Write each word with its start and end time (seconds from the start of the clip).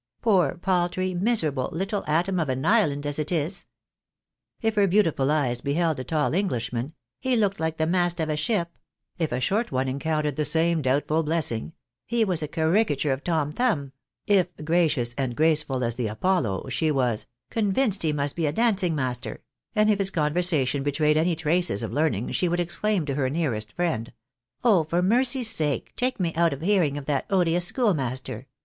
Poor, 0.23 0.55
paltry, 0.57 1.13
miserable, 1.13 1.69
httle 1.75 2.03
atom 2.09 2.39
of 2.39 2.49
an 2.49 2.65
island 2.65 3.05
as 3.05 3.19
it 3.19 3.31
is!" 3.31 3.65
If 4.63 4.73
her 4.73 4.87
beautiful 4.87 5.29
eyes 5.29 5.61
beheld 5.61 5.99
a 5.99 6.03
tall 6.03 6.31
Enghshman," 6.31 6.93
he 7.19 7.35
looked 7.35 7.59
like 7.59 7.77
the 7.77 7.85
mast 7.85 8.19
of 8.19 8.27
a 8.27 8.35
ship"— 8.35 8.79
if 9.19 9.31
a 9.31 9.39
short 9.39 9.71
one 9.71 9.87
encountered 9.87 10.37
the 10.37 10.43
same 10.43 10.81
doubtful 10.81 11.23
blaaeing, 11.23 11.73
"he 12.07 12.25
was 12.25 12.41
a 12.41 12.47
caricature 12.47 13.11
of 13.13 13.23
Tom 13.23 13.51
Thumb"— 13.53 13.91
^if 14.27 14.47
gracious 14.65 15.13
and 15.19 15.35
JJl 15.35 15.35
V 15.35 15.35
lUVALT 15.35 15.35
CKmj 15.35 15.35
UJDICES. 15.35 15.35
59 15.35 15.35
graceful 15.35 15.83
as 15.83 15.93
the 15.95 16.07
Apollo, 16.07 16.69
ste 16.71 16.91
was" 16.91 17.25
convinced 17.51 18.01
he 18.01 18.11
must 18.11 18.35
be 18.35 18.47
a 18.47 18.51
dancing 18.51 18.95
master;" 18.95 19.43
and 19.75 19.91
if 19.91 19.99
his 19.99 20.09
conversation 20.09 20.81
betrayed 20.81 21.15
any 21.17 21.35
traces 21.35 21.83
of 21.83 21.93
learning, 21.93 22.31
she 22.31 22.47
would 22.47 22.59
exclaim 22.59 23.05
to 23.05 23.13
her 23.13 23.29
nearest 23.29 23.71
friend 23.73 24.11
—"Oh! 24.63 24.83
for 24.83 25.03
mercy's 25.03 25.51
sake 25.51 25.93
take 25.95 26.19
me 26.19 26.33
out 26.33 26.53
of 26.53 26.61
hearing 26.61 26.97
of 26.97 27.05
that 27.05 27.27
odious 27.29 27.65
schoolmaster. 27.65 28.47